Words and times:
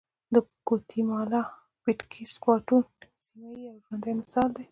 د 0.33 0.35
ګواتیمالا 0.67 1.43
پټېکس 1.81 2.33
باټون 2.43 2.83
سیمه 3.23 3.49
یې 3.57 3.63
یو 3.69 3.75
ژوندی 3.83 4.11
مثال 4.19 4.47
دی 4.53 4.59